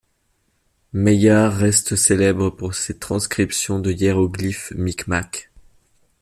Maillard 0.93 1.53
reste 1.53 1.95
célèbre 1.95 2.49
pour 2.49 2.73
ses 2.73 2.97
transcriptions 2.97 3.77
des 3.77 3.93
hiéroglyphes 3.93 4.71
micmacs. 4.75 5.51